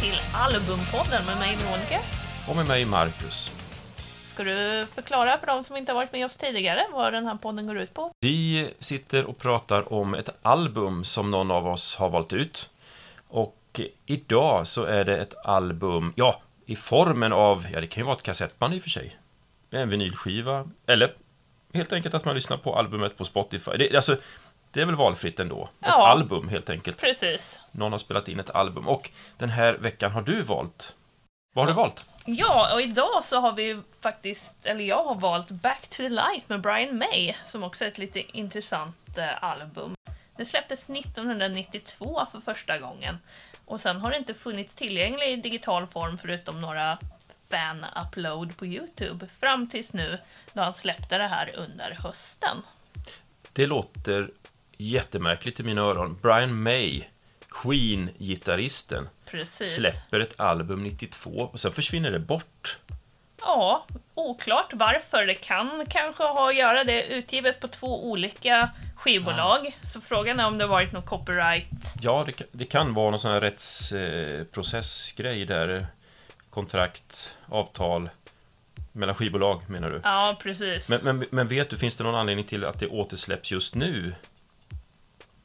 [0.00, 1.98] till Albumpodden med mig Monica.
[2.48, 3.52] Och med mig Marcus.
[4.26, 7.34] Ska du förklara för de som inte har varit med oss tidigare vad den här
[7.34, 8.12] podden går ut på?
[8.20, 12.70] Vi sitter och pratar om ett album som någon av oss har valt ut.
[13.28, 18.04] Och idag så är det ett album, ja, i formen av, ja det kan ju
[18.04, 19.16] vara ett kassettband i och för sig.
[19.70, 21.14] En vinylskiva, eller
[21.72, 23.70] helt enkelt att man lyssnar på albumet på Spotify.
[23.78, 24.16] Det, alltså,
[24.72, 25.62] det är väl valfritt ändå.
[25.64, 26.06] Ett Ja.
[26.08, 27.00] album helt enkelt.
[27.00, 27.60] Precis.
[27.72, 28.88] Någon har spelat in ett album.
[28.88, 30.94] Och den här veckan har du valt.
[31.54, 32.04] Vad har du valt?
[32.24, 36.48] Ja, och idag så har vi faktiskt, eller jag har valt Back to the Light
[36.48, 39.94] med Brian May, som också är ett lite intressant eh, album.
[40.36, 43.18] Det släpptes 1992 för första gången.
[43.64, 46.98] Och sen har det inte funnits tillgänglig i digital form förutom några
[47.50, 50.18] fan-upload på Youtube fram tills nu
[50.52, 52.56] då han släppte det här under hösten.
[53.52, 54.30] Det låter
[54.80, 56.18] jättemärkligt i mina öron.
[56.22, 57.04] Brian May,
[57.48, 59.08] Queen-gitarristen,
[59.50, 62.78] släpper ett album 92 och sen försvinner det bort.
[63.40, 65.26] Ja, oklart varför.
[65.26, 69.78] Det kan kanske ha att göra det utgivet på två olika skivbolag.
[69.92, 71.68] Så frågan är om det varit någon copyright.
[72.00, 75.86] Ja, det kan, det kan vara någon sån här rättsprocessgrej där.
[76.50, 78.10] Kontrakt, avtal
[78.92, 80.00] mellan skivbolag menar du?
[80.04, 80.90] Ja, precis.
[80.90, 84.14] Men, men, men vet du, finns det någon anledning till att det återsläpps just nu?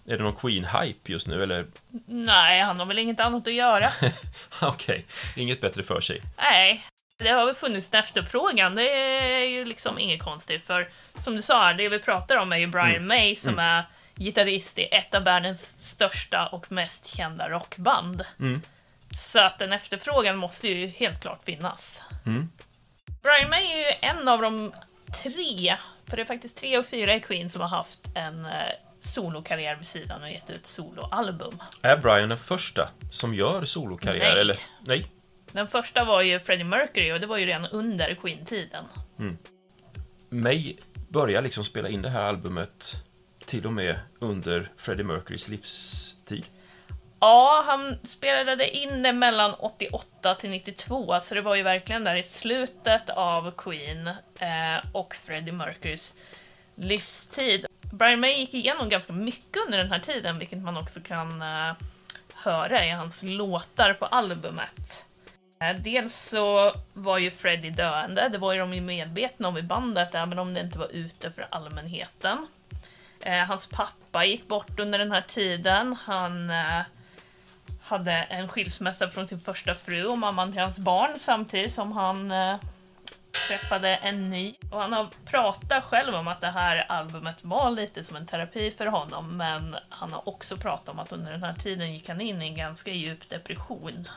[0.08, 1.66] Är det någon Queen-hype just nu eller?
[2.06, 3.90] Nej, han har väl inget annat att göra.
[4.62, 6.22] Okej, inget bättre för sig.
[6.38, 6.86] Nej,
[7.18, 8.76] det har väl funnits en efterfrågan.
[8.76, 10.64] Det är ju liksom inget konstigt.
[10.64, 10.90] För
[11.24, 13.08] som du sa, det vi pratar om är ju Brian Mm.
[13.08, 13.84] May som är
[14.16, 18.24] gitarrist i ett av världens största och mest kända rockband.
[18.40, 18.62] Mm.
[19.18, 22.02] Så att en efterfrågan måste ju helt klart finnas.
[22.26, 22.50] Mm.
[23.24, 24.74] Brian May är ju en av de
[25.24, 28.52] tre, för det är faktiskt tre och fyra i Queen som har haft en eh,
[29.06, 31.54] solokarriär vid sidan och gett ut soloalbum.
[31.82, 34.42] Är Brian den första som gör solokarriär Nej.
[34.42, 34.60] eller?
[34.82, 35.12] Nej.
[35.52, 38.86] Den första var ju Freddie Mercury och det var ju redan under Queen-tiden.
[40.30, 40.76] May
[41.10, 43.04] börjar liksom spela in det här albumet
[43.46, 46.46] till och med under Freddie Mercurys livstid.
[47.20, 52.16] Ja, han spelade in det mellan 88 till 92, så det var ju verkligen där
[52.16, 54.08] i slutet av Queen
[54.40, 56.16] eh, och Freddie Mercurys
[56.76, 57.66] livstid.
[57.98, 61.74] Brian May gick igenom ganska mycket under den här tiden, vilket man också kan eh,
[62.34, 65.06] höra i hans låtar på albumet.
[65.60, 69.62] Eh, dels så var ju Freddie döende, det var ju de ju medvetna om i
[69.62, 72.48] bandet, även om det inte var ute för allmänheten.
[73.20, 75.96] Eh, hans pappa gick bort under den här tiden.
[76.04, 76.52] Han
[77.82, 82.32] hade en skilsmässa från sin första fru och mamman till hans barn samtidigt som han
[83.48, 84.56] träffade en ny.
[84.72, 88.72] Och han har pratat själv om att det här albumet var lite som en terapi
[88.72, 92.22] för honom men han har också pratat om att under den här tiden gick han
[92.22, 94.08] in i en ganska djup depression.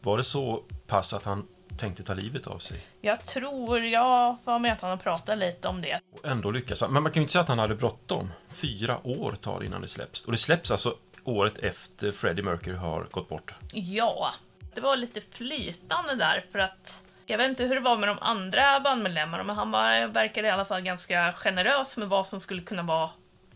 [0.00, 1.46] Var det så pass att han
[1.78, 2.86] tänkte ta livet av sig?
[3.00, 6.00] Jag tror, jag var med att han har pratat lite om det.
[6.12, 6.92] Och ändå lyckas han.
[6.92, 8.32] Men man kan ju inte säga att han hade bråttom.
[8.50, 10.24] Fyra år tar det innan det släpps.
[10.24, 13.54] Och det släpps alltså året efter Freddie Mercury har gått bort.
[13.72, 14.34] Ja,
[14.74, 18.18] det var lite flytande där för att jag vet inte hur det var med de
[18.20, 22.62] andra bandmedlemmarna men han var, verkade i alla fall ganska generös med vad som skulle
[22.62, 23.10] kunna vara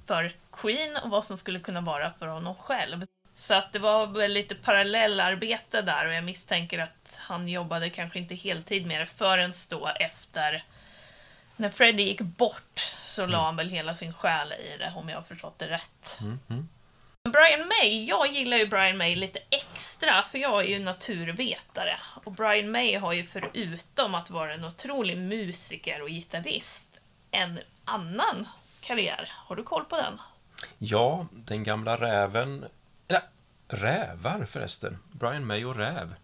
[0.06, 3.04] för Queen och vad som skulle kunna vara för honom själv.
[3.34, 8.18] Så att det var väl lite parallellarbete där och jag misstänker att han jobbade kanske
[8.18, 10.64] inte heltid med det förrän då efter
[11.56, 15.16] när Freddie gick bort så la han väl hela sin själ i det om jag
[15.16, 16.18] har förstått det rätt.
[16.20, 16.68] Mm, mm.
[17.32, 21.96] Brian May, jag gillar ju Brian May lite extra för jag är ju naturvetare.
[22.24, 28.46] Och Brian May har ju förutom att vara en otrolig musiker och gitarrist en annan
[28.80, 29.32] karriär.
[29.32, 30.18] Har du koll på den?
[30.78, 32.64] Ja, den gamla räven...
[33.08, 33.22] Eller,
[33.68, 34.98] rävar förresten.
[35.12, 36.14] Brian May och räv.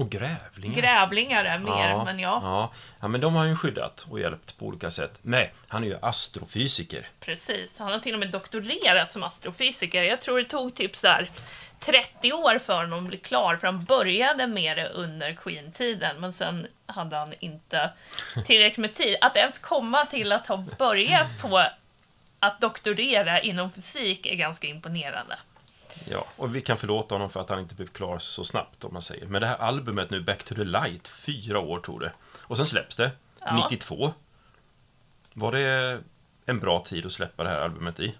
[0.00, 0.80] Och grävlingar.
[0.80, 2.72] Grävlingar är mer, men ja, ja.
[3.00, 5.18] Ja, men de har ju skyddat och hjälpt på olika sätt.
[5.22, 7.08] Men han är ju astrofysiker.
[7.20, 7.78] precis.
[7.78, 10.02] Han har till och med doktorerat som astrofysiker.
[10.02, 11.28] Jag tror det tog typ så här
[11.78, 16.32] 30 år för honom att bli klar, för han började med det under Queen-tiden, men
[16.32, 17.90] sen hade han inte
[18.46, 19.16] tillräckligt med tid.
[19.20, 21.64] Att ens komma till att ha börjat på
[22.38, 25.38] att doktorera inom fysik är ganska imponerande.
[26.10, 28.92] Ja, och vi kan förlåta honom för att han inte blev klar så snabbt, om
[28.92, 29.26] man säger.
[29.26, 32.12] Men det här albumet nu, Back to the Light, fyra år tog det.
[32.40, 33.10] Och sen släpps det,
[33.40, 33.68] Ja.
[33.70, 34.12] 92.
[35.32, 36.00] Var det
[36.46, 38.14] en bra tid att släppa det här albumet i?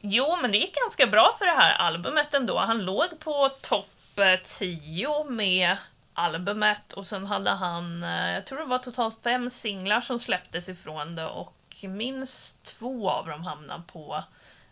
[0.00, 2.58] Jo, men det gick ganska bra för det här albumet ändå.
[2.58, 5.76] Han låg på topp eh, 10 med
[6.14, 10.68] albumet och sen hade han, eh, jag tror det var totalt fem singlar som släpptes
[10.68, 14.24] ifrån det och minst två av dem hamnade på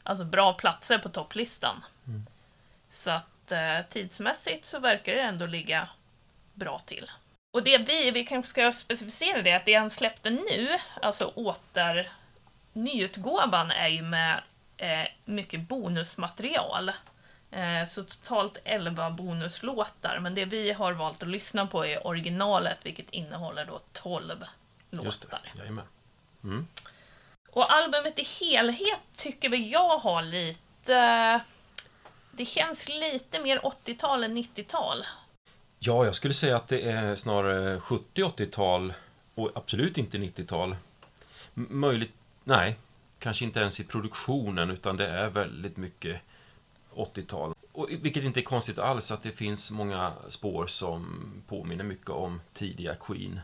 [0.03, 1.85] alltså bra platser på topplistan.
[2.91, 5.89] Så att eh, tidsmässigt så verkar det ändå ligga
[6.55, 7.11] bra till.
[7.51, 10.69] Och det vi, vi kanske ska specificera det, att det han släppte nu,
[11.03, 12.09] alltså åter
[12.73, 14.43] nyutgåvan, är ju med
[14.77, 16.93] eh, mycket bonusmaterial.
[17.51, 22.79] Eh, så totalt 11 bonuslåtar, men det vi har valt att lyssna på är originalet,
[22.83, 24.45] vilket innehåller då 12
[24.91, 25.53] Just låtar.
[26.45, 26.67] Mm.
[27.51, 31.41] Och albumet i helhet tycker väl jag har lite...
[32.37, 35.05] Det känns lite mer 80-tal än 90-tal.
[35.79, 38.95] Ja, jag skulle säga att det är snarare 70-80-tal
[39.35, 40.77] och absolut inte 90-tal.
[41.57, 42.13] M- Möjligt,
[42.45, 42.77] nej,
[43.19, 46.21] kanske inte ens i produktionen utan det är väldigt mycket
[46.95, 47.55] 80-tal.
[47.73, 52.41] Och, vilket inte är konstigt alls att det finns många spår som påminner mycket om
[52.53, 53.41] tidiga Queen.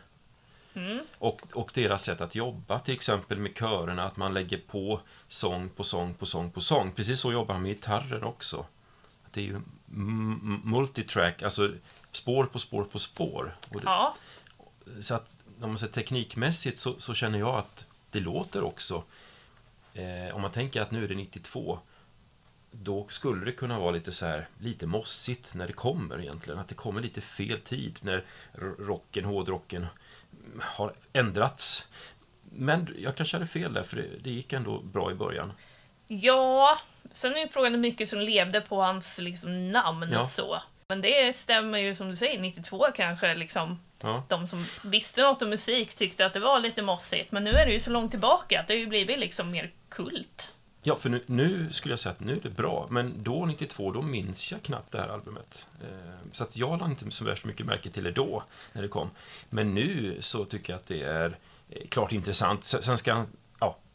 [0.74, 1.00] Mm.
[1.18, 5.68] Och, och deras sätt att jobba, till exempel med körerna, att man lägger på sång
[5.68, 6.92] på sång på sång på sång.
[6.92, 8.66] Precis så jobbar han med gitarrer också.
[9.32, 9.60] Det är ju
[10.64, 11.74] multitrack, alltså
[12.12, 13.54] spår på spår på spår.
[13.70, 14.16] Det, Ja,
[15.00, 19.02] Så att, om man säger teknikmässigt så, så känner jag att det låter också.
[19.94, 21.78] Eh, om man tänker att nu är det 92,
[22.70, 26.58] då skulle det kunna vara lite så här, lite mossigt när det kommer egentligen.
[26.60, 28.24] Att det kommer lite fel tid när
[28.78, 29.86] rocken, hårdrocken
[30.60, 31.88] har ändrats.
[32.42, 35.52] Men jag kanske hade fel där, för det, det gick ändå bra i början.
[36.20, 36.78] Ja.
[37.12, 40.20] Sen är ju frågan hur mycket som levde på hans liksom, namn Ja.
[40.20, 40.62] och så.
[40.88, 45.42] Men det stämmer ju som du säger, 92 kanske liksom Ja, de som visste något
[45.42, 47.32] om musik tyckte att det var lite mossigt.
[47.32, 49.70] Men nu är det ju så långt tillbaka att det har ju blivit liksom mer
[49.88, 50.54] kult.
[50.82, 53.90] ja för nu, nu skulle jag säga att nu är det bra, men då, 92,
[53.90, 55.66] då minns jag knappt det här albumet.
[55.82, 55.88] Eh,
[56.32, 58.42] så att jag lade inte så värst mycket märke till det då,
[58.72, 59.10] när det kom.
[59.50, 61.38] Men nu så tycker jag att det är
[61.70, 62.64] eh, klart intressant.
[62.64, 63.24] Sen ska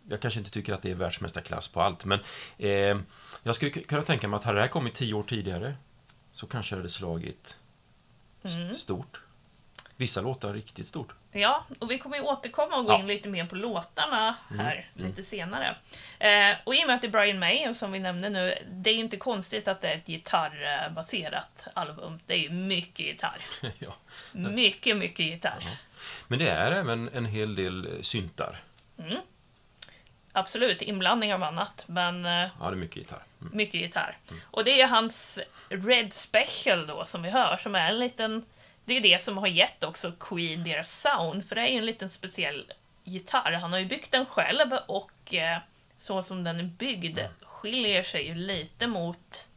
[0.10, 2.20] jag kanske inte tycker att det är världsmästarklass på allt, men
[2.58, 2.98] eh,
[3.44, 5.76] jag skulle kunna tänka mig att hade det här kommit tio år tidigare
[6.34, 7.58] så kanske det hade slagit
[8.44, 8.76] Mm.
[8.76, 9.22] stort.
[9.96, 11.14] Vissa låtar riktigt stort.
[11.32, 13.00] Ja, och vi kommer ju återkomma och gå Ja.
[13.00, 15.08] in lite mer på låtarna här mm.
[15.08, 15.76] lite senare.
[16.20, 18.90] Eh, och i och med att det är Brian May, som vi nämnde nu, det
[18.90, 22.20] är ju inte konstigt att det är ett gitarrbaserat album.
[22.26, 23.38] Det är ju mycket gitarr.
[23.80, 23.94] ja.
[24.32, 25.78] Mycket, mycket gitarr.
[26.28, 28.60] Men det är även en hel del syntar.
[30.38, 33.24] Absolut, inblandning av annat, men eh, Ja, det är mycket gitarr.
[33.42, 33.58] Mm.
[33.58, 34.18] mycket gitarr.
[34.44, 35.40] Och det är hans
[35.70, 38.46] Red Special då, som vi hör, som är en liten...
[38.86, 41.86] Det är det som har gett också Queen deras sound, för det är ju en
[41.86, 42.74] liten speciell
[43.04, 43.52] gitarr.
[43.52, 45.58] Han har ju byggt den själv och eh,
[46.00, 49.48] så som den är byggd skiljer sig ju lite mot...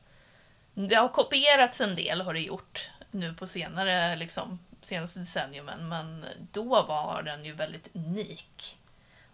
[0.75, 6.26] Det har kopierats en del, har det gjort, nu på senare, liksom, senaste decenniumen, men
[6.53, 8.79] då var den ju väldigt unik.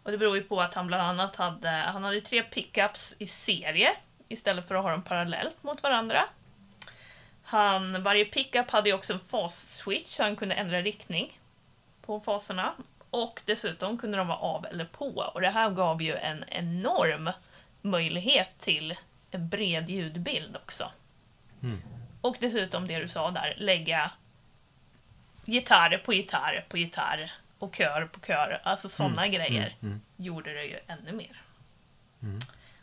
[0.06, 3.26] Och det beror ju på att han bland annat hade, han hade tre pickups i
[3.26, 3.96] serie
[4.28, 6.24] istället för att ha dem parallellt mot varandra.
[7.42, 11.40] Han, varje pickup hade ju också en fas-switch så han kunde ändra riktning
[12.02, 12.72] på faserna.
[13.10, 15.30] Och dessutom kunde de vara av eller på.
[15.34, 17.30] Och det här gav ju en enorm
[17.82, 18.96] möjlighet till
[19.30, 20.90] en bred ljudbild också.
[21.62, 21.82] Mm.
[22.20, 24.10] Och dessutom det du sa där, lägga
[25.44, 28.60] gitarr på gitarr på gitarr och kör på kör.
[28.64, 30.00] Alltså sådana grejer mm.
[30.16, 31.42] gjorde det ju ännu mer.
[32.22, 32.38] Mm.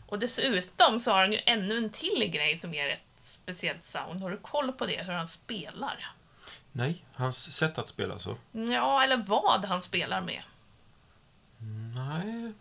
[0.07, 4.21] Och dessutom så har han ju ännu en till grej som ger ett speciellt sound.
[4.21, 6.11] Har du koll på det, hur han spelar?
[6.71, 8.37] Nej, hans sätt att spela så?
[8.51, 10.41] Ja, eller vad han spelar med.
[11.95, 12.53] Nej,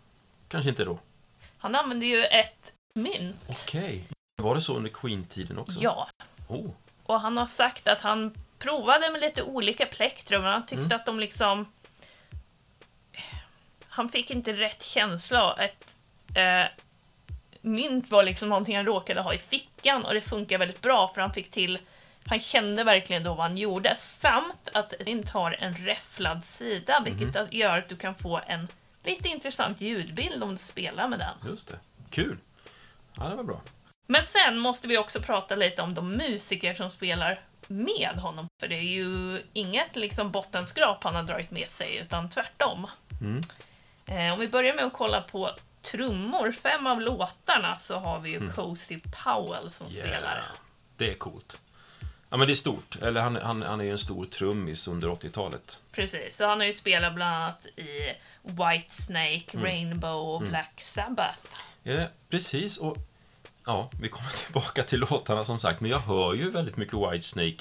[0.47, 0.99] kanske inte då.
[1.57, 3.35] Han använder ju ett mynt.
[3.47, 4.03] Okej.
[4.41, 5.79] Var det så under Queen-tiden också?
[5.79, 6.09] Ja.
[6.47, 6.69] Oh.
[7.03, 10.95] Och han har sagt att han provade med lite olika plektrum, men han tyckte Mm.
[10.95, 11.65] att de liksom...
[13.95, 15.55] Han fick inte rätt känsla.
[15.59, 15.95] Ett
[16.35, 16.65] eh,
[17.61, 21.21] mynt var liksom någonting han råkade ha i fickan och det funkar väldigt bra för
[21.21, 21.79] han fick till...
[22.25, 23.95] Han kände verkligen då vad han gjorde.
[23.97, 27.47] Samt att inte har en räfflad sida, vilket Mhm.
[27.51, 28.67] gör att du kan få en
[29.03, 31.49] lite intressant ljudbild om du spelar med den.
[31.51, 31.79] Just det.
[32.09, 32.37] Kul.
[33.17, 33.61] Ja, det var bra.
[34.07, 38.47] Men sen måste vi också prata lite om de musiker som spelar med honom.
[38.61, 42.87] För det är ju inget liksom bottenskrap han har dragit med sig, utan tvärtom.
[43.21, 43.41] Mm.
[44.05, 48.29] Eh, om vi börjar med att kolla på trummor, fem av låtarna, så har vi
[48.29, 48.53] ju Mm.
[48.53, 50.45] Cozy Powell som spelar.
[50.97, 51.61] Det är coolt.
[52.29, 52.95] Ja, men det är stort.
[53.01, 55.79] Eller han, han, han är ju en stor trummis under 80-talet.
[55.91, 59.65] Precis, så han har ju spelat bland annat i Whitesnake, Mm.
[59.65, 61.39] Rainbow och Black Sabbath.
[61.83, 62.77] Ja, precis.
[62.77, 62.97] Och
[63.65, 65.79] ja, vi kommer tillbaka till låtarna som sagt.
[65.81, 67.57] Men jag hör ju väldigt mycket Whitesnake.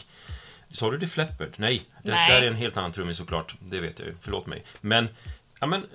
[0.73, 1.53] Sa du Def Leppard?
[1.57, 2.31] Nej, det Nej.
[2.31, 3.55] där är en helt annan trummis såklart.
[3.61, 4.15] Det vet jag ju.
[4.21, 4.65] Förlåt mig.
[4.81, 5.09] Men,
[5.63, 5.87] ja, men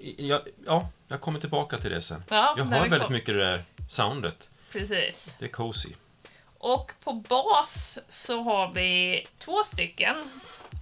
[0.00, 2.24] eh, jag, ja, jag kommer tillbaka till det sen.
[2.30, 4.50] Ja, Jag hör väldigt kom- mycket det där soundet.
[4.72, 5.34] Precis.
[5.38, 5.92] Det är cozy.
[6.58, 10.16] Och på bas så har vi två stycken.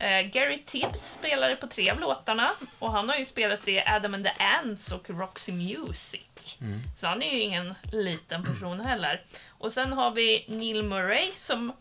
[0.01, 4.15] Eh, Gary Tibbs spelade på tre av låtarna och han har ju spelat i Adam
[4.15, 6.21] and the Ants och Roxy Music.
[6.99, 9.23] Så han är ju ingen liten person heller.
[9.49, 11.73] Och sen har vi Neil Murray som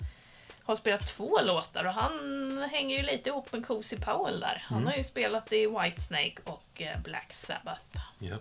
[0.66, 4.64] har spelat två låtar och han hänger ju lite ihop med Cozy Powell där.
[4.68, 7.98] Han har ju spelat i Whitesnake och eh, Black Sabbath.
[8.20, 8.36] Ja.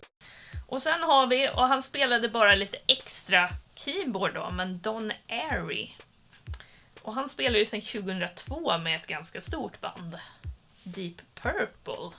[0.66, 5.90] Och sen har vi, och han spelade bara lite extra keyboard då, men Don Airy.
[7.02, 10.16] Och han spelar ju sedan 2002 med ett ganska stort band,
[10.83, 12.19] Deep Purple.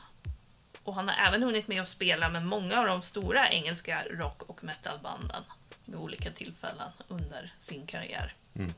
[0.83, 4.41] Och han har även hunnit med att spela med många av de stora engelska rock
[4.41, 5.43] och metalbanden
[5.85, 8.33] vid olika tillfällen under sin karriär.
[8.55, 8.73] Mm.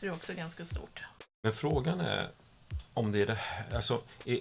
[0.00, 1.02] Så det är också ganska stort.
[1.42, 2.28] Men frågan är
[2.94, 4.40] om det är det här, alltså, är,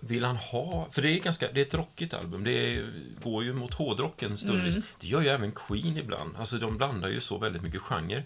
[0.00, 2.92] vill han ha, för det är ganska, det är ett rockigt album, det är,
[3.22, 4.78] går ju mot hårdrocken stundvis.
[5.00, 8.22] Det gör ju även Queen ibland, alltså de blandar ju så väldigt mycket genre.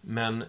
[0.00, 0.44] Men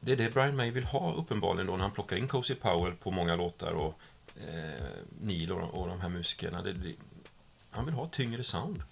[0.00, 2.92] det är det Brian May vill ha uppenbarligen då när han plockar in Cozy Powell
[2.92, 4.00] på många låtar och
[4.36, 4.86] eh,
[5.20, 6.62] Neil och, och de här musikerna.
[6.62, 6.94] Det, det,
[7.70, 8.82] han vill ha tyngre sound.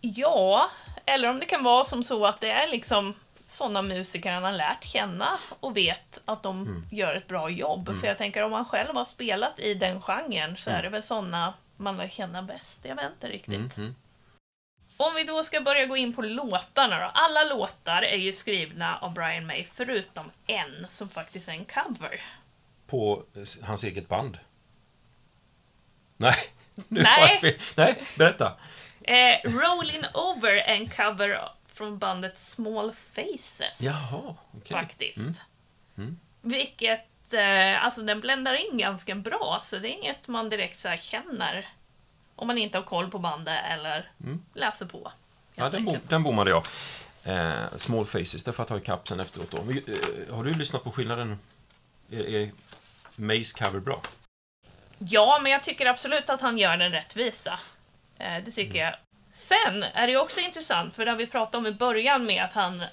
[0.00, 0.70] Ja,
[1.04, 3.14] eller om det kan vara som så att det är liksom
[3.54, 5.28] sådana musiker han har lärt känna
[5.60, 6.86] och vet att de Mm.
[6.90, 8.00] gör ett bra jobb.
[8.00, 11.02] För jag tänker om man själv har spelat i den genren så är det väl
[11.02, 12.80] sådana man lär känna bäst.
[12.82, 13.54] Jag vet inte riktigt.
[13.54, 13.94] Mm, mm.
[14.96, 17.10] Om vi då ska börja gå in på låtarna då.
[17.14, 22.20] Alla låtar är ju skrivna av Brian May förutom en som faktiskt är en cover.
[22.86, 24.38] På eh, hans eget band.
[26.16, 26.34] Nej,
[26.88, 27.20] nu Nej.
[27.20, 27.54] har jag fel.
[27.76, 28.52] Nej, berätta.
[29.02, 33.80] Eh, Rollin' Over är en cover från bandet Small Faces.
[33.80, 34.76] Jaha, okej.
[34.76, 35.16] faktiskt.
[35.18, 35.34] Mm.
[35.98, 36.18] Mm.
[36.40, 40.88] Vilket, eh, alltså den bländar in ganska bra, så det är inget man direkt så
[40.88, 41.68] här känner
[42.36, 44.42] om man inte har koll på bandet eller Mm.
[44.54, 45.12] läser på.
[45.54, 46.08] Ja, den, enkelt.
[46.10, 46.62] den bommade jag.
[47.24, 49.56] Eh, small Faces, det får jag ta ikapp sen efteråt då.
[49.58, 51.38] Eh, har du lyssnat på skillnaden?
[52.10, 52.50] Är, är
[53.16, 54.00] Mays cover bra?
[54.98, 57.58] Ja, men jag tycker absolut att han gör den rättvisa.
[58.18, 58.84] Eh, det tycker Mm.
[58.84, 58.94] jag.
[59.34, 62.52] Sen är det också intressant, för det har vi pratat om i början med att
[62.52, 62.84] han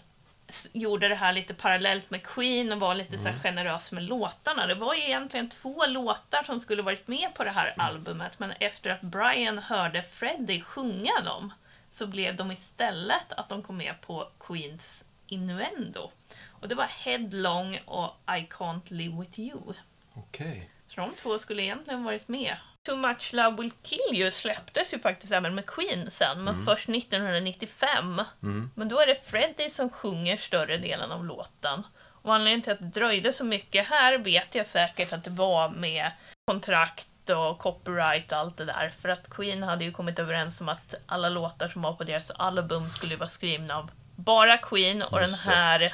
[0.74, 3.34] gjorde det här lite parallellt med Queen och var lite så Mm.
[3.34, 4.68] här generös med låtarna.
[4.68, 7.86] Det var ju egentligen två låtar som skulle varit med på det här Mm.
[7.88, 11.54] albumet, men efter att Brian hörde Freddie sjunga dem
[11.92, 16.12] så blev de istället att de kom med på Queens Innuendo.
[16.50, 19.74] Och det var Headlong och I Can't Live With You.
[20.14, 20.70] Okej.
[20.88, 22.58] Så de två skulle egentligen varit med.
[22.84, 26.90] Too Much Love Will Kill You släpptes ju faktiskt även med Queen sen, men först
[26.90, 28.22] 1995.
[28.44, 28.72] Mm.
[28.76, 31.84] Men då är det Freddie som sjunger större delen av låten.
[32.22, 35.70] Och anledningen till att det dröjde så mycket här vet jag säkert att det var
[35.70, 36.12] med
[36.46, 38.92] kontrakt och copyright och allt det där.
[39.02, 42.32] För att Queen hade ju kommit överens om att alla låtar som var på deras
[42.32, 45.94] album skulle vara skrivna av bara Queen och Just den här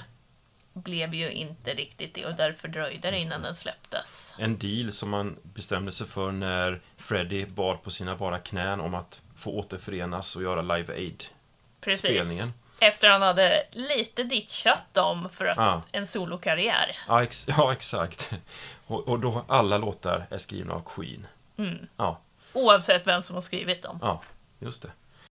[0.78, 4.34] blev ju inte riktigt det och därför dröjde det innan den släpptes.
[4.38, 8.96] En deal som man bestämde sig för när Freddie bar på sina bara knän om
[8.96, 12.54] att få återförenas och göra Live Aid-spelningen.
[12.80, 15.82] Efter han hade lite ditchat dem för att Ja.
[15.92, 16.96] en solokarriär.
[17.08, 18.32] Ja, ex ja, exakt.
[18.88, 21.28] Och, och då alla låtar är skrivna av Queen.
[21.58, 21.88] Mm.
[21.98, 22.20] Ja,
[22.54, 24.00] Oavsett vem som har skrivit dem.
[24.02, 24.22] ja,
[24.60, 24.92] just det.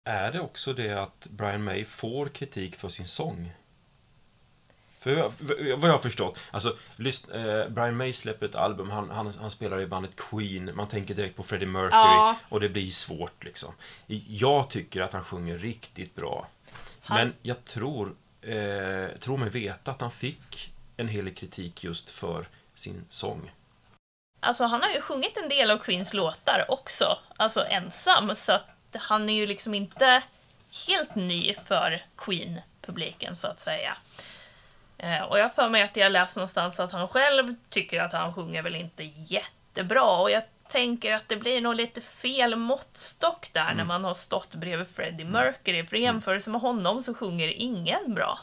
[0.10, 3.51] Är det också det att Brian May får kritik för sin sång?
[4.99, 5.31] För
[5.75, 6.69] vad jag har förstått, alltså,
[7.33, 11.13] eh, Brian May släpper ett album, han, han, han spelar i bandet Queen, man tänker
[11.13, 12.35] direkt på Freddie Mercury Ja.
[12.49, 13.73] och det blir svårt liksom.
[14.27, 16.47] Jag tycker att han sjunger riktigt bra.
[17.01, 21.83] Han- Men jag tror, eh, tror mig veta att han fick en hel del kritik
[21.83, 23.51] just för sin sång.
[24.39, 28.67] Alltså han har ju sjungit en del av Queens låtar också, alltså ensam, så att
[28.93, 30.23] han är ju liksom inte
[30.87, 33.97] helt ny för Queen-publiken så att säga.
[34.99, 38.33] Eh, och jag för mig att jag läst någonstans att han själv tycker att han
[38.33, 43.73] sjunger väl inte jättebra och jag tänker att det blir nog lite fel måttstock där
[43.73, 48.13] när man har stått bredvid Freddie Mercury, för i jämförelse med honom så sjunger ingen
[48.13, 48.39] bra.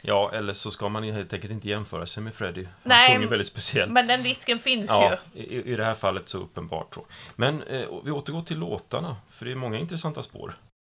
[0.00, 2.64] Ja, eller så ska man helt enkelt inte jämföra sig med Freddie.
[2.64, 3.92] Han Nej, sjunger väldigt speciellt.
[3.92, 5.42] Men den risken finns Ja, ju.
[5.42, 7.04] i, i det här fallet så uppenbart så.
[7.36, 10.54] Men eh, vi återgår till låtarna, för det är många intressanta spår.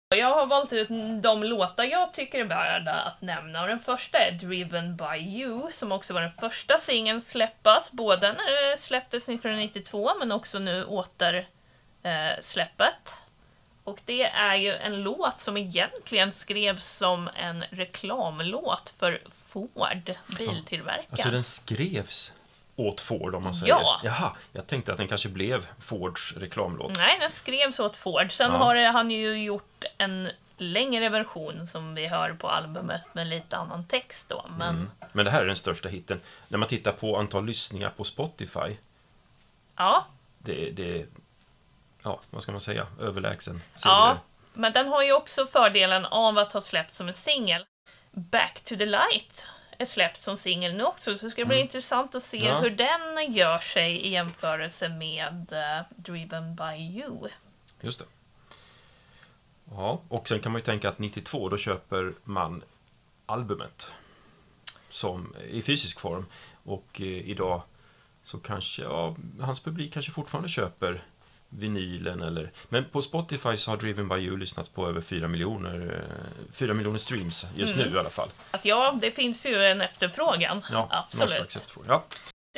[0.09, 0.89] Jag har valt ut
[1.23, 5.71] de låtar jag tycker är värda att nämna och den första är Driven by You
[5.71, 10.85] som också var den första singeln släppas, både när det släpptes 1992 men också nu
[10.85, 11.49] åter
[12.03, 13.13] eh, släppet.
[13.85, 21.07] Och det är ju en låt som egentligen skrevs som en reklamlåt för Ford, biltillverkaren.
[21.11, 22.33] Alltså den skrevs
[22.76, 23.73] åt Ford om man säger.
[23.75, 24.00] Ja.
[24.04, 26.97] Jaha, jag tänkte att den kanske blev Fords reklamlåt.
[26.97, 28.33] Nej, den skrevs åt Ford.
[28.33, 28.59] Sen Ja.
[28.59, 33.87] har han ju gjort en längre version som vi hör på albumet med lite annan
[33.87, 34.45] text då.
[34.59, 34.90] Men Mm.
[35.12, 36.21] Men det här är den största hitten.
[36.49, 38.76] När man tittar på antal lyssningar på Spotify,
[39.76, 40.06] ja,
[40.38, 41.06] det, det
[42.02, 44.18] ja, vad ska man säga, överlägsen ja.
[44.54, 47.64] Men den har ju också fördelen av att ha släppts som en singel.
[48.11, 49.47] Back to the light
[49.78, 52.49] är släppt som singel nu också, så det ska bli intressant att se Mm.
[52.52, 52.61] Ja.
[52.61, 57.28] hur den gör sig i jämförelse med eh, Driven by You.
[57.80, 58.04] Just det.
[59.71, 62.62] Ja, och sen kan man ju tänka att 92, då köper man
[63.26, 63.95] albumet
[64.90, 66.26] som, i fysisk form.
[66.64, 67.62] Och eh, idag
[68.25, 71.04] så kanske, ja, hans publik kanske fortfarande köper
[71.57, 72.51] vinylen eller...
[72.69, 76.01] Men på Spotify så har Driven by You lyssnats på över 4 miljoner, eh,
[76.53, 78.29] 4 miljoner streams just nu i alla fall.
[78.51, 80.63] Att ja, det finns ju en efterfrågan.
[80.71, 81.57] Ja, Absolut.
[81.57, 81.91] efterfrågan.
[81.91, 82.05] Ja,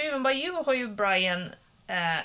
[0.02, 1.43] Driven by You har ju Brian
[1.87, 2.19] eh,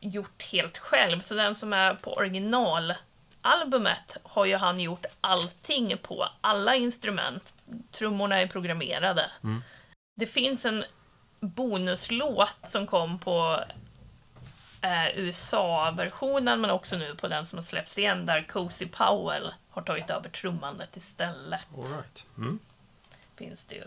[0.00, 6.26] gjort helt själv, så den som är på originalalbumet har ju han gjort allting på,
[6.40, 7.52] alla instrument.
[7.92, 9.30] Trummorna är programmerade.
[9.42, 9.62] Mm.
[10.16, 10.84] Det finns en
[11.40, 13.64] bonuslåt som kom på
[14.82, 19.82] eh, USA-versionen, men också nu på den som har släppts igen, där Cozy Powell har
[19.82, 21.60] tagit över trummandet istället.
[21.76, 22.26] all right.
[22.38, 22.58] Mm.
[23.36, 23.84] Finns det ju.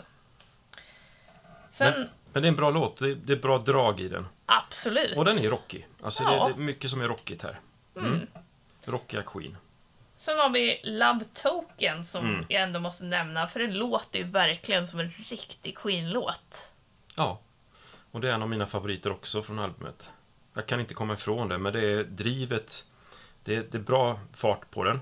[1.71, 4.07] Sen, Men, men det är en bra låt, det är, det är bra drag i
[4.07, 4.27] den.
[4.45, 5.17] absolut.
[5.17, 5.87] Och den är rockig.
[6.03, 6.29] Alltså Ja.
[6.47, 7.59] det, det är mycket som är rockigt här.
[7.97, 8.27] Mm.
[8.85, 9.57] Rockiga Queen.
[10.17, 12.45] Sen har vi Love Token som Mm.
[12.49, 16.71] jag ändå måste nämna, för det låter ju verkligen som en riktig Queen-låt.
[17.15, 17.39] Ja,
[18.11, 20.11] och det är en av mina favoriter också från albumet.
[20.55, 22.85] Jag kan inte komma ifrån det, men det är drivet,
[23.43, 25.01] det är, det är bra fart på den.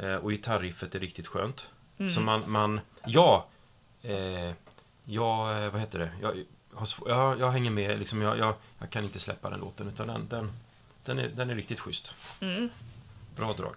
[0.00, 1.70] Eh, och gitarriffet är riktigt skönt.
[2.14, 3.46] Så man, man ja,
[4.02, 4.52] eh,
[5.04, 6.44] jag, eh, vad heter det, jag,
[7.06, 10.28] jag, jag hänger med, liksom, jag, jag, jag kan inte släppa den låten, utan den,
[10.28, 10.52] den,
[11.04, 12.14] den, är, den är riktigt schysst.
[12.40, 12.70] Mm.
[13.36, 13.76] Bra drag.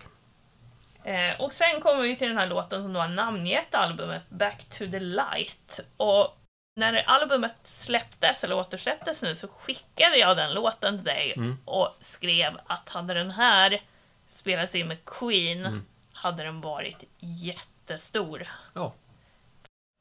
[1.03, 4.65] Eh, och sen kommer vi till den här låten som då har namngett albumet, Back
[4.69, 5.79] to the Light.
[5.97, 6.38] Och
[6.79, 11.57] när albumet släpptes, eller återsläpptes nu, så skickade jag den låten till dig Mm.
[11.65, 13.81] och skrev att hade den här
[14.29, 15.85] spelats in med Queen Mm.
[16.13, 18.47] hade den varit jättestor.
[18.73, 18.93] Ja.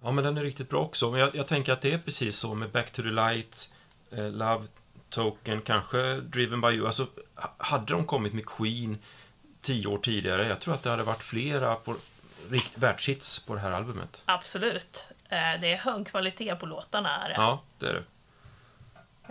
[0.03, 1.11] Ja, men den är riktigt bra också.
[1.11, 3.73] Men jag, jag tänker att det är precis så med Back to the Light,
[4.13, 4.67] eh, Love
[5.11, 6.87] Token, kanske Driven by You.
[6.87, 8.99] Alltså, ha- hade de kommit med Queen
[9.61, 11.97] tio år tidigare, jag tror att det hade varit flera på,
[12.51, 14.23] rikt, världshits på det här albumet.
[14.25, 15.05] Absolut.
[15.29, 17.25] Eh, det är hög kvalitet på låtarna.
[17.25, 17.35] Är det.
[17.35, 18.03] Ja, det är det.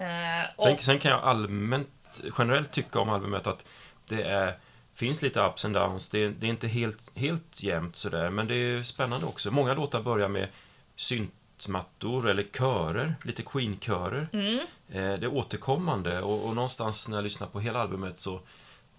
[0.04, 3.66] Eh, Sen, sen kan jag allmänt, generellt tycka om albumet att
[4.10, 4.58] det är,
[4.96, 6.10] finns lite ups and downs.
[6.10, 9.52] Det, är- det är inte helt, helt jämnt sådär, men det är spännande också.
[9.52, 10.48] Många låtar börjar med
[10.96, 14.28] syntmattor eller körer, lite Queen-körer.
[14.34, 18.40] mm, Eh, det är återkommande och, och någonstans när jag lyssnar på hela albumet så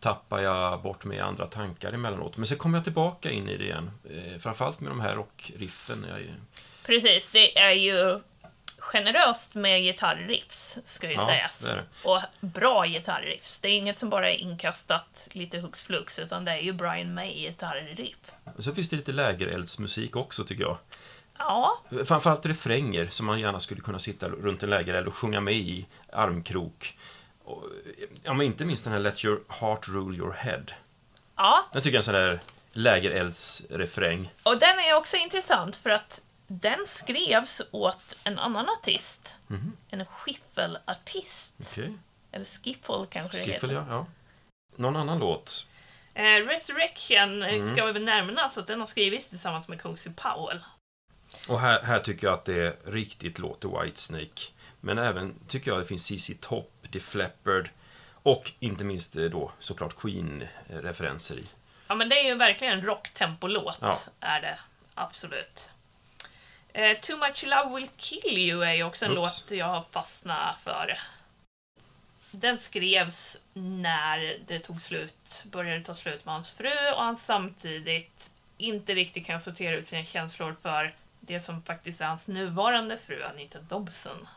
[0.00, 2.36] tappar jag bort mig i andra tankar emellanåt.
[2.36, 3.90] Men sen kommer jag tillbaka in i det igen.
[4.10, 6.06] Eh, framförallt med de här rockriffen.
[6.08, 6.20] Jag,
[6.88, 8.20] precis, det är ju
[8.78, 11.58] generöst med gitarriffs, ska ju Ja, sägas.
[11.58, 11.84] det är det.
[12.02, 13.58] Och bra gitarriffs.
[13.58, 17.14] Det är inget som bara är inkastat lite hux flux, utan det är ju Brian
[17.14, 18.32] May-gitarriff.
[18.56, 20.78] och sen finns det lite lägereldsmusik också tycker jag.
[21.38, 25.54] Ja, Framförallt refränger som man gärna skulle kunna sitta runt en lägereld och sjunga med
[25.54, 26.98] i armkrok.
[27.44, 27.64] Och,
[28.22, 30.64] ja, men inte minst den här Let your heart rule your head.
[31.36, 32.40] ja, Jag tycker en sån där
[32.72, 34.32] lägereldsrefräng.
[34.42, 39.34] och den är också intressant för att den skrevs åt en annan artist.
[39.46, 39.72] Mhm.
[39.90, 41.52] En skiffelartist.
[41.60, 41.92] Okej.
[42.32, 43.68] Eller skiffle kanske det Skiffle, heter.
[43.68, 44.06] ja, ja.
[44.76, 45.66] Någon annan låt?
[46.14, 47.72] Eh, Resurrection eh, Mm.
[47.74, 50.60] ska vi väl nämna, så att den har skrivits tillsammans med Cozy Powell.
[51.48, 54.42] Och här, här tycker jag att det riktigt låter Whitesnake.
[54.80, 57.70] Men även tycker jag det finns CC Top, Def Leppard
[58.22, 61.44] och inte minst eh, då såklart Queen-referenser i.
[61.88, 63.98] Ja, men det är ju verkligen en rocktempolåt, Ja.
[64.20, 64.58] är det.
[64.94, 65.70] Absolut.
[66.78, 69.44] Eh, Too Much Love Will Kill You är ju också en Oops.
[69.50, 70.98] låt jag har fastnat för.
[72.30, 78.30] Den skrevs när det tog slut, började ta slut med hans fru och han samtidigt
[78.56, 83.22] inte riktigt kan sortera ut sina känslor för det som faktiskt är hans nuvarande fru,
[83.22, 84.28] Anita Dobson.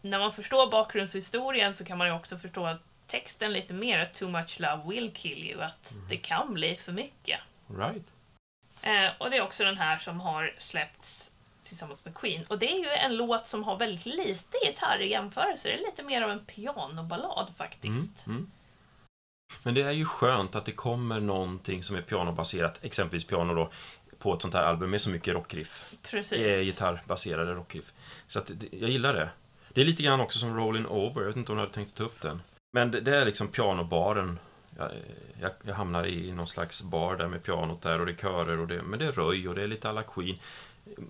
[0.00, 4.28] När man förstår bakgrundshistorien så kan man ju också förstå texten lite mer, att too
[4.28, 7.40] much love will kill you, att det kan bli för mycket.
[7.78, 8.12] Right.
[8.82, 11.30] Eh, och det är också den här som har släppts
[11.64, 12.44] tillsammans med Queen.
[12.48, 15.68] Och det är ju en låt som har väldigt lite gitarr i jämförelse.
[15.68, 18.26] Det är lite mer av en pianoballad faktiskt.
[18.26, 18.50] Mm, mm.
[19.62, 23.70] Men det är ju skönt att det kommer någonting som är pianobaserat, exempelvis piano då,
[24.18, 25.94] på ett sånt här album med så mycket rockriff.
[26.02, 26.38] Precis.
[26.38, 27.92] Eh, gitarrbaserade rockriff.
[28.26, 29.28] Så att jag gillar det.
[29.72, 31.94] Det är lite grann också som Rolling Over, jag vet inte om du hade tänkt
[31.94, 32.42] ta upp den.
[32.72, 34.38] Men det, det är liksom pianobaren
[34.78, 34.90] jag,
[35.40, 38.58] jag, jag hamnar i någon slags bar där med pianot där och det är körer
[38.58, 40.38] och det, men det är röj och det är lite alla Queen.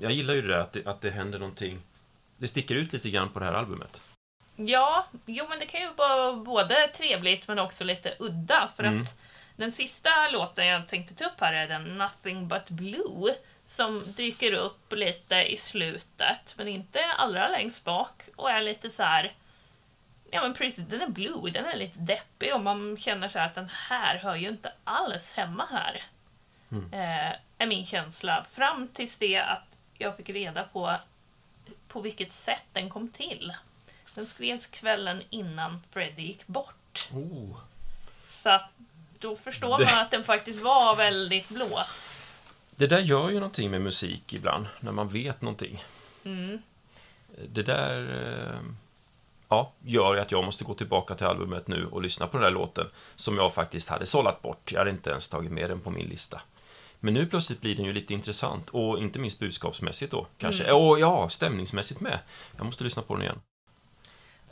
[0.01, 1.79] Jag gillar ju det där att det, att det händer någonting.
[2.37, 4.03] Det sticker ut lite grann på det här albumet.
[4.57, 9.03] Ja, jo men det kan ju vara både trevligt men också lite udda för Mm.
[9.03, 9.17] att
[9.57, 13.35] den sista låten jag tänkte ta upp här är den Nothing But Blue
[13.67, 19.03] som dyker upp lite i slutet men inte allra längst bak och är lite så
[19.03, 19.33] här.
[20.31, 23.47] Ja men precis, den är blue, den är lite deppig och man känner så här
[23.47, 26.03] att den här hör ju inte alls hemma här.
[26.93, 28.47] Eh, är min känsla.
[28.53, 29.65] Fram tills det att
[29.99, 30.97] jag fick reda på
[31.89, 33.53] på vilket sätt den kom till.
[34.15, 37.09] Den skrevs kvällen innan Freddie gick bort.
[37.13, 37.57] Oh.
[38.29, 38.71] Så att
[39.19, 41.85] då förstår Det- man att den faktiskt var väldigt blå.
[42.71, 45.85] Det där gör ju någonting med musik ibland, när man vet någonting.
[46.25, 46.63] Mm.
[47.49, 48.01] Det där
[48.53, 48.61] eh,
[49.49, 52.51] ja, gör att jag måste gå tillbaka till albumet nu och lyssna på den där
[52.51, 54.73] låten som jag faktiskt hade sållat bort.
[54.73, 56.41] Jag hade inte ens tagit med den på min lista.
[57.05, 60.73] Men nu plötsligt blir den ju lite intressant och inte minst budskapsmässigt då kanske.
[60.73, 62.19] Och ja, stämningsmässigt med.
[62.57, 63.41] Jag måste lyssna på den igen.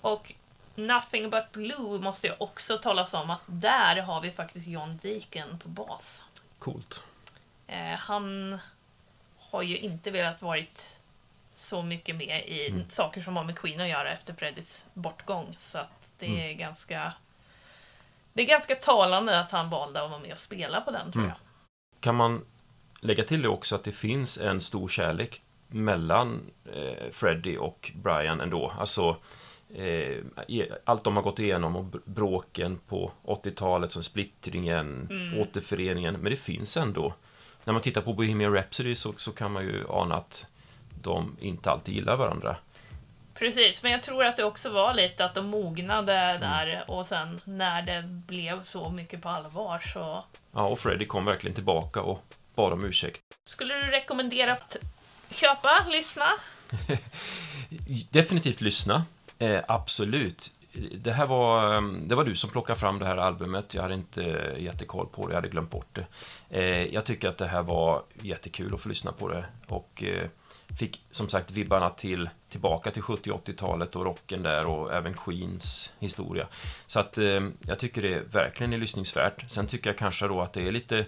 [0.01, 0.33] Och
[0.75, 5.59] Nothing But Blue måste jag också talas om att där har vi faktiskt John Deacon
[5.59, 6.25] på bas.
[6.59, 7.03] Coolt.
[7.67, 8.59] Eh, han
[9.38, 11.01] har ju inte velat varit
[11.55, 12.91] så mycket med i Mm.
[12.91, 15.55] saker som har med Queen att göra efter Freddys bortgång.
[15.59, 16.38] Så att det Mm.
[16.38, 17.12] är ganska
[18.33, 21.23] det är ganska talande att han valde att vara med och spela på den, tror
[21.23, 21.35] Mm.
[21.37, 21.38] jag.
[22.03, 22.41] Kan man
[23.01, 26.41] lägga till det också att det finns en stor kärlek mellan
[26.75, 28.73] eh, Freddie och Brian ändå.
[28.79, 29.17] Alltså,
[29.75, 29.85] eh,
[30.49, 35.38] i- allt de har gått igenom och br- bråken på 80-talet som splittringen, Mm.
[35.41, 36.15] återföreningen.
[36.15, 37.15] Men det finns ändå.
[37.65, 40.47] När man tittar på Bohemian Rhapsody så, så kan man ju ana att
[41.03, 42.57] de inte alltid gillar varandra.
[43.42, 47.40] Precis, men jag tror att det också var lite att de mognade där och sen
[47.44, 50.24] när det blev så mycket på allvar så...
[50.52, 52.24] Ja, och Freddie kom verkligen tillbaka och
[52.55, 53.20] bad om ursäkt.
[53.44, 54.76] Skulle du rekommendera att
[55.31, 56.24] köpa, lyssna?
[58.11, 59.05] Definitivt lyssna.
[59.38, 60.52] Eh, absolut.
[60.92, 63.74] Det här var, eh, det var du som plockade fram det här albumet.
[63.74, 66.07] Jag hade inte eh, jättekoll på det, jag hade glömt bort det.
[66.50, 69.44] Eh, jag tycker att det här var jättekul att få lyssna på det.
[69.68, 70.22] Och eh,
[70.78, 76.48] fick som sagt vibbarna till, tillbaka till 70-80-talet och rocken där och även Queens historia.
[76.87, 79.50] Så att eh, jag tycker det verkligen är lyssningsvärt.
[79.50, 80.98] Sen tycker jag kanske då att det är lite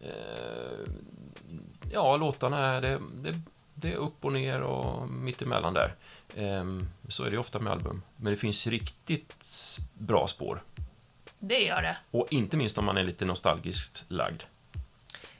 [0.00, 0.92] eh,
[1.92, 3.40] Ja, låtarna är det, det,
[3.74, 5.94] det är upp och ner och mittemellan där.
[6.36, 8.02] Ehm, så är det ofta med album.
[8.16, 10.62] Men det finns riktigt bra spår.
[11.38, 11.96] Det gör det.
[12.10, 14.42] Och inte minst om man är lite nostalgiskt lagd.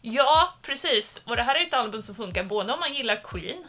[0.00, 1.20] Ja, precis.
[1.24, 3.64] Och det här är ett album som funkar både om man gillar Queen,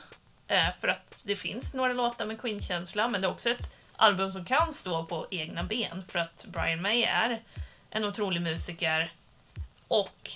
[0.48, 4.34] eh, för att det finns några låtar med Queen-känsla, men det är också ett album
[4.34, 7.42] som kan stå på egna ben, för att Brian May är
[7.90, 9.10] en otrolig musiker.
[9.88, 10.32] Och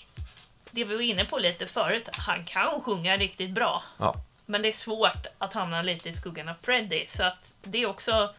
[0.71, 3.83] det vi var inne på lite förut, han kan sjunga riktigt bra.
[3.97, 7.77] Ja, Men det är svårt att hamna lite i skuggan av Freddie, så att det
[7.77, 8.33] är också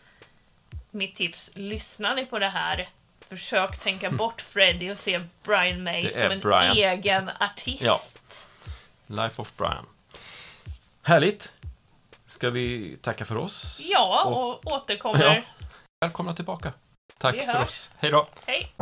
[0.90, 1.50] mitt tips.
[1.54, 2.88] Lyssnar ni på det här,
[3.28, 6.76] försök tänka bort Freddie och se Brian May Det som en Brian.
[6.76, 7.82] egen artist.
[7.82, 8.00] Ja.
[9.06, 9.86] Life of Brian.
[11.02, 11.52] Härligt!
[12.26, 13.80] Ska vi tacka för oss?
[13.92, 15.24] Ja, Och och återkommer.
[15.24, 15.66] Ja.
[16.00, 16.72] välkomna tillbaka.
[17.18, 17.62] Tack Vi för hörs.
[17.68, 17.90] oss.
[17.98, 18.28] Hej då!
[18.46, 18.74] Hej!